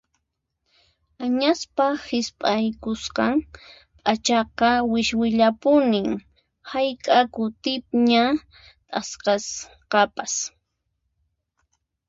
[1.23, 3.33] Añaspaq hisp'aykusqan
[4.03, 6.01] p'achaqa wiswillapuni
[6.71, 8.25] hayk'a kutiña
[8.89, 10.33] t'aqsasqapas.